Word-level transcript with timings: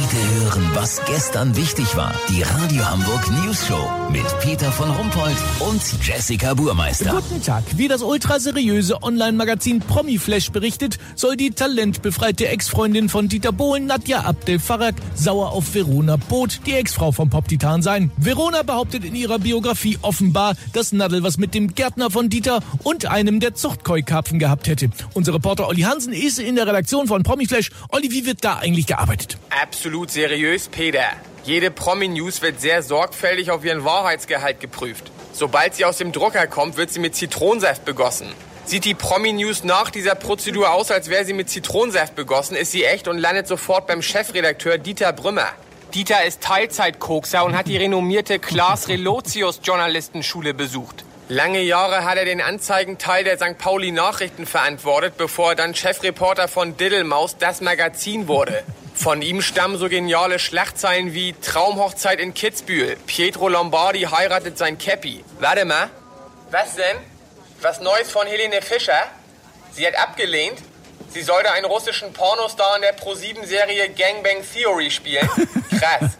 Heute 0.00 0.44
hören, 0.44 0.70
was 0.74 1.00
gestern 1.06 1.56
wichtig 1.56 1.96
war. 1.96 2.14
Die 2.28 2.42
Radio 2.42 2.88
Hamburg 2.88 3.20
News 3.42 3.66
Show 3.66 3.90
mit 4.12 4.24
Peter 4.40 4.70
von 4.70 4.88
Rumpold 4.90 5.36
und 5.58 5.82
Jessica 6.06 6.54
Burmeister. 6.54 7.10
Guten 7.10 7.42
Tag. 7.42 7.64
Wie 7.76 7.88
das 7.88 8.02
ultraseriöse 8.02 9.02
Online-Magazin 9.02 9.80
Promiflash 9.80 10.52
berichtet, 10.52 10.98
soll 11.16 11.36
die 11.36 11.50
talentbefreite 11.50 12.46
Ex-Freundin 12.46 13.08
von 13.08 13.28
Dieter 13.28 13.50
Bohlen, 13.50 13.86
Nadja 13.86 14.20
Abdel 14.20 14.60
Farag, 14.60 14.94
sauer 15.16 15.50
auf 15.50 15.74
Verona 15.74 16.16
Both, 16.16 16.60
die 16.64 16.74
Ex-Frau 16.74 17.10
vom 17.10 17.28
Pop-Titan 17.28 17.82
sein. 17.82 18.12
Verona 18.16 18.62
behauptet 18.62 19.04
in 19.04 19.16
ihrer 19.16 19.40
Biografie 19.40 19.98
offenbar, 20.02 20.54
dass 20.74 20.92
Nadel 20.92 21.24
was 21.24 21.38
mit 21.38 21.54
dem 21.54 21.74
Gärtner 21.74 22.10
von 22.10 22.28
Dieter 22.28 22.60
und 22.84 23.06
einem 23.06 23.40
der 23.40 23.56
Zuchtkoi-Karpfen 23.56 24.38
gehabt 24.38 24.68
hätte. 24.68 24.90
Unser 25.14 25.34
Reporter 25.34 25.66
Olli 25.66 25.82
Hansen 25.82 26.12
ist 26.12 26.38
in 26.38 26.54
der 26.54 26.68
Redaktion 26.68 27.08
von 27.08 27.24
Promiflash. 27.24 27.70
Olli, 27.88 28.12
wie 28.12 28.26
wird 28.26 28.44
da 28.44 28.58
eigentlich 28.58 28.86
gearbeitet? 28.86 29.38
Absolut 29.60 29.87
seriös, 30.10 30.68
Peter. 30.68 31.04
Jede 31.44 31.70
Promi-News 31.70 32.42
wird 32.42 32.60
sehr 32.60 32.82
sorgfältig 32.82 33.50
auf 33.50 33.64
ihren 33.64 33.84
Wahrheitsgehalt 33.84 34.60
geprüft. 34.60 35.10
Sobald 35.32 35.74
sie 35.74 35.84
aus 35.84 35.96
dem 35.96 36.12
Drucker 36.12 36.46
kommt, 36.46 36.76
wird 36.76 36.90
sie 36.90 37.00
mit 37.00 37.16
Zitronensaft 37.16 37.84
begossen. 37.84 38.32
Sieht 38.66 38.84
die 38.84 38.94
Promi-News 38.94 39.64
nach 39.64 39.90
dieser 39.90 40.14
Prozedur 40.14 40.72
aus, 40.72 40.90
als 40.90 41.08
wäre 41.08 41.24
sie 41.24 41.32
mit 41.32 41.48
Zitronensaft 41.48 42.14
begossen, 42.14 42.54
ist 42.54 42.72
sie 42.72 42.84
echt 42.84 43.08
und 43.08 43.16
landet 43.16 43.48
sofort 43.48 43.86
beim 43.86 44.02
Chefredakteur 44.02 44.76
Dieter 44.76 45.12
Brümmer. 45.12 45.48
Dieter 45.94 46.22
ist 46.24 46.42
Teilzeitkokser 46.42 47.46
und 47.46 47.56
hat 47.56 47.66
die 47.66 47.78
renommierte 47.78 48.38
Klaas 48.38 48.88
Relotius 48.88 49.60
Journalistenschule 49.62 50.52
besucht. 50.52 51.04
Lange 51.30 51.62
Jahre 51.62 52.04
hat 52.04 52.18
er 52.18 52.26
den 52.26 52.40
Anzeigenteil 52.40 53.24
der 53.24 53.36
St. 53.38 53.56
Pauli 53.56 53.90
Nachrichten 53.90 54.44
verantwortet, 54.44 55.14
bevor 55.16 55.50
er 55.50 55.56
dann 55.56 55.74
Chefreporter 55.74 56.48
von 56.48 56.76
Diddelmaus 56.76 57.38
das 57.38 57.62
Magazin 57.62 58.28
wurde. 58.28 58.62
Von 58.98 59.22
ihm 59.22 59.42
stammen 59.42 59.78
so 59.78 59.88
geniale 59.88 60.40
Schlachtzeilen 60.40 61.14
wie 61.14 61.32
Traumhochzeit 61.32 62.18
in 62.18 62.34
Kitzbühel, 62.34 62.96
Pietro 63.06 63.48
Lombardi 63.48 64.00
heiratet 64.00 64.58
sein 64.58 64.76
Käppi. 64.76 65.24
Warte 65.38 65.64
mal. 65.64 65.88
Was 66.50 66.74
denn? 66.74 66.96
Was 67.60 67.80
Neues 67.80 68.10
von 68.10 68.26
Helene 68.26 68.60
Fischer? 68.60 69.04
Sie 69.70 69.86
hat 69.86 69.94
abgelehnt. 69.94 70.58
Sie 71.10 71.22
sollte 71.22 71.52
einen 71.52 71.66
russischen 71.66 72.12
Pornostar 72.12 72.74
in 72.74 72.82
der 72.82 72.92
Pro-7-Serie 72.92 73.90
Gangbang 73.90 74.44
Theory 74.52 74.90
spielen. 74.90 75.28
Krass. 75.70 76.18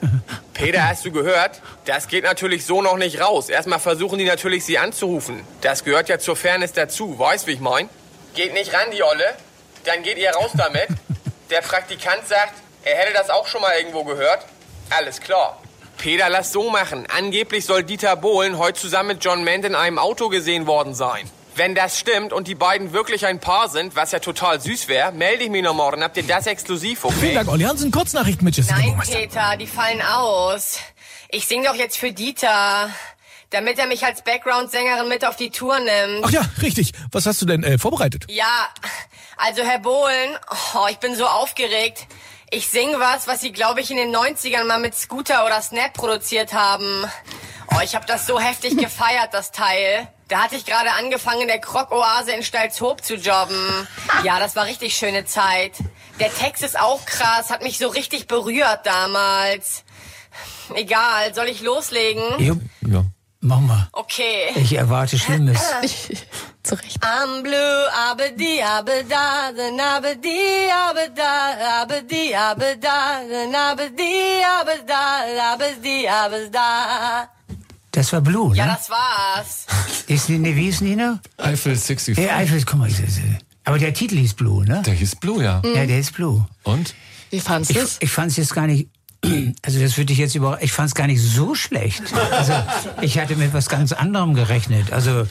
Peter, 0.54 0.88
hast 0.88 1.04
du 1.04 1.10
gehört? 1.10 1.60
Das 1.84 2.06
geht 2.06 2.22
natürlich 2.22 2.64
so 2.64 2.80
noch 2.80 2.96
nicht 2.96 3.20
raus. 3.20 3.48
Erstmal 3.48 3.80
versuchen 3.80 4.20
die 4.20 4.24
natürlich, 4.24 4.64
sie 4.64 4.78
anzurufen. 4.78 5.44
Das 5.62 5.82
gehört 5.82 6.08
ja 6.08 6.20
zur 6.20 6.36
Fairness 6.36 6.74
dazu. 6.74 7.18
Weißt, 7.18 7.48
wie 7.48 7.52
ich 7.52 7.60
mein? 7.60 7.88
Geht 8.34 8.52
nicht 8.52 8.72
ran, 8.72 8.92
die 8.92 9.02
Olle. 9.02 9.34
Dann 9.84 10.04
geht 10.04 10.16
ihr 10.16 10.30
raus 10.30 10.52
damit. 10.54 10.86
Der 11.50 11.60
Praktikant 11.60 12.28
sagt, 12.28 12.54
er 12.84 12.96
hätte 12.96 13.12
das 13.12 13.30
auch 13.30 13.46
schon 13.46 13.60
mal 13.60 13.76
irgendwo 13.76 14.04
gehört. 14.04 14.44
Alles 14.90 15.20
klar. 15.20 15.60
Peter, 15.98 16.28
lass 16.28 16.52
so 16.52 16.70
machen. 16.70 17.06
Angeblich 17.14 17.64
soll 17.64 17.82
Dieter 17.82 18.16
Bohlen 18.16 18.58
heute 18.58 18.80
zusammen 18.80 19.08
mit 19.08 19.24
John 19.24 19.42
Ment 19.42 19.64
in 19.64 19.74
einem 19.74 19.98
Auto 19.98 20.28
gesehen 20.28 20.66
worden 20.66 20.94
sein. 20.94 21.28
Wenn 21.56 21.74
das 21.74 21.98
stimmt 21.98 22.32
und 22.32 22.46
die 22.46 22.54
beiden 22.54 22.92
wirklich 22.92 23.26
ein 23.26 23.40
Paar 23.40 23.68
sind, 23.68 23.96
was 23.96 24.12
ja 24.12 24.20
total 24.20 24.60
süß 24.60 24.86
wäre, 24.86 25.10
melde 25.10 25.42
ich 25.42 25.50
mich 25.50 25.64
noch 25.64 25.74
morgen. 25.74 26.04
Habt 26.04 26.16
ihr 26.16 26.22
das 26.22 26.46
exklusiv, 26.46 27.04
okay? 27.04 27.16
Vielen 27.18 27.34
Dank, 27.34 27.48
Olli 27.48 27.64
Hansen. 27.64 27.90
Kurznachrichten 27.90 28.44
mit 28.44 28.56
Jessica 28.56 28.78
Nein. 28.78 28.96
Peter, 29.04 29.56
die 29.58 29.66
fallen 29.66 30.00
aus. 30.00 30.78
Ich 31.30 31.48
sing 31.48 31.64
doch 31.64 31.74
jetzt 31.74 31.98
für 31.98 32.12
Dieter, 32.12 32.90
damit 33.50 33.80
er 33.80 33.86
mich 33.86 34.04
als 34.04 34.22
Background-Sängerin 34.22 35.08
mit 35.08 35.24
auf 35.24 35.34
die 35.34 35.50
Tour 35.50 35.80
nimmt. 35.80 36.24
Ach 36.24 36.30
ja, 36.30 36.42
richtig. 36.62 36.92
Was 37.10 37.26
hast 37.26 37.42
du 37.42 37.46
denn 37.46 37.64
äh, 37.64 37.76
vorbereitet? 37.76 38.26
Ja, 38.28 38.68
also 39.36 39.64
Herr 39.64 39.80
Bohlen, 39.80 40.38
oh, 40.74 40.86
ich 40.88 40.98
bin 40.98 41.16
so 41.16 41.26
aufgeregt. 41.26 42.06
Ich 42.50 42.68
sing 42.68 42.88
was, 42.98 43.26
was 43.26 43.42
Sie, 43.42 43.52
glaube 43.52 43.80
ich, 43.80 43.90
in 43.90 43.98
den 43.98 44.14
90ern 44.14 44.64
mal 44.64 44.80
mit 44.80 44.94
Scooter 44.94 45.44
oder 45.44 45.60
Snap 45.60 45.92
produziert 45.92 46.54
haben. 46.54 47.04
Oh, 47.74 47.80
ich 47.84 47.94
habe 47.94 48.06
das 48.06 48.26
so 48.26 48.40
heftig 48.40 48.76
gefeiert, 48.78 49.34
das 49.34 49.52
Teil. 49.52 50.08
Da 50.28 50.42
hatte 50.42 50.56
ich 50.56 50.64
gerade 50.64 50.92
angefangen, 50.92 51.42
in 51.42 51.48
der 51.48 51.58
Krog-Oase 51.60 52.32
in 52.32 52.42
Stalzhoop 52.42 53.04
zu 53.04 53.16
jobben. 53.16 53.86
Ja, 54.24 54.38
das 54.38 54.56
war 54.56 54.64
richtig 54.66 54.94
schöne 54.96 55.24
Zeit. 55.26 55.72
Der 56.20 56.34
Text 56.34 56.62
ist 56.62 56.78
auch 56.78 57.04
krass, 57.06 57.50
hat 57.50 57.62
mich 57.62 57.78
so 57.78 57.88
richtig 57.88 58.26
berührt 58.26 58.80
damals. 58.84 59.84
Egal, 60.74 61.34
soll 61.34 61.48
ich 61.48 61.60
loslegen? 61.60 62.22
Ja, 62.38 62.54
ja. 62.86 63.04
Mach 63.40 63.60
mal. 63.60 63.88
Okay. 63.92 64.50
Ich 64.56 64.72
erwarte 64.74 65.18
Schlimmes. 65.18 65.60
Zurecht. 66.64 66.98
I'm 67.02 67.42
blue, 67.42 67.86
abedi, 68.10 68.60
abeda, 68.62 69.52
then 69.56 69.78
abedi, 69.80 70.68
abeda, 70.70 71.82
abedi, 71.82 72.34
abeda, 72.34 73.20
then 73.30 73.54
abedi, 73.54 74.42
abeda, 74.60 75.52
abedi, 75.52 76.08
abeda. 76.08 77.28
Das 77.92 78.12
war 78.12 78.20
Blue, 78.20 78.54
Ja, 78.54 78.66
ne? 78.66 78.76
das 78.78 78.90
war's. 78.90 79.66
Ist, 80.08 80.28
nee, 80.28 80.54
wie 80.56 80.68
ist 80.68 80.80
Nina? 80.82 81.20
Eiffel 81.36 81.74
65. 81.76 82.18
Ja, 82.18 82.36
Eifel, 82.36 82.62
guck 82.64 82.78
mal. 82.78 82.88
ich- 82.88 83.00
ich- 83.00 83.20
Aber 83.64 83.78
der 83.78 83.92
Titel 83.94 84.16
hieß 84.16 84.34
Blue, 84.34 84.64
ne? 84.64 84.82
Der 84.84 84.94
hieß 84.94 85.16
Blue, 85.16 85.42
ja. 85.42 85.60
Ja, 85.64 85.86
der 85.86 85.98
ist 85.98 86.12
Blue. 86.14 86.46
Und? 86.64 86.94
Wie 87.30 87.40
fandest 87.40 87.70
Ich, 87.72 87.76
du 87.76 87.82
es? 87.82 87.96
ich 88.00 88.10
fand 88.10 88.30
es 88.30 88.36
jetzt 88.36 88.54
gar 88.54 88.66
nicht. 88.66 88.88
Also 89.62 89.80
das 89.80 89.96
würde 89.98 90.12
ich 90.12 90.18
jetzt 90.18 90.34
über. 90.36 90.62
Ich 90.62 90.72
fand 90.72 90.88
es 90.88 90.94
gar 90.94 91.06
nicht 91.06 91.20
so 91.20 91.54
schlecht. 91.54 92.02
Also 92.30 92.52
ich 93.00 93.18
hatte 93.18 93.34
mit 93.36 93.52
was 93.52 93.68
ganz 93.68 93.92
anderem 93.92 94.34
gerechnet. 94.34 94.92
Also 94.92 95.26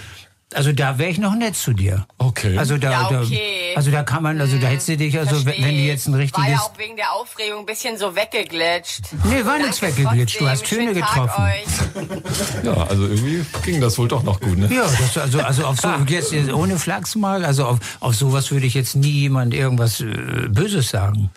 also 0.53 0.71
da 0.71 0.97
wäre 0.97 1.09
ich 1.09 1.17
noch 1.17 1.35
nett 1.35 1.57
zu 1.57 1.73
dir. 1.73 2.07
Okay. 2.17 2.57
Also 2.57 2.77
da, 2.77 2.91
Ja, 2.91 3.05
okay. 3.21 3.71
da 3.73 3.77
also 3.77 3.91
da 3.91 4.03
kann 4.03 4.23
man 4.23 4.39
also 4.39 4.57
da 4.57 4.67
hättest 4.67 4.87
du 4.87 4.95
dich 4.97 5.17
also 5.19 5.45
wenn, 5.45 5.61
wenn 5.61 5.75
du 5.75 5.81
jetzt 5.81 6.07
ein 6.07 6.13
War 6.13 6.19
richtiges 6.21 6.49
ja 6.49 6.57
auch 6.59 6.77
wegen 6.77 6.95
der 6.95 7.11
Aufregung 7.13 7.59
ein 7.61 7.65
bisschen 7.65 7.97
so 7.97 8.15
weggeglitscht. 8.15 9.01
Nee, 9.25 9.43
war 9.45 9.57
nichts 9.57 9.81
weggeglitscht. 9.81 10.39
Du 10.39 10.47
hast 10.47 10.65
Töne 10.65 10.93
Schönen 10.93 11.01
Tag 11.01 11.13
getroffen. 11.13 11.43
euch. 11.43 12.63
Ja, 12.63 12.73
also 12.87 13.07
irgendwie 13.07 13.45
ging 13.65 13.81
das 13.81 13.97
wohl 13.97 14.07
doch 14.07 14.23
noch 14.23 14.39
gut, 14.39 14.57
ne? 14.57 14.69
Ja, 14.73 14.83
das, 14.83 15.17
also, 15.17 15.41
also 15.41 15.65
auf 15.65 15.79
so, 15.81 15.89
jetzt, 16.07 16.31
jetzt 16.31 16.51
ohne 16.51 16.79
Flachs 16.79 17.15
mal, 17.15 17.43
also 17.43 17.65
auf, 17.65 17.79
auf 17.99 18.15
sowas 18.15 18.49
würde 18.51 18.65
ich 18.65 18.73
jetzt 18.73 18.95
nie 18.95 19.11
jemand 19.11 19.53
irgendwas 19.53 19.99
äh, 19.99 20.05
Böses 20.49 20.89
sagen. 20.89 21.29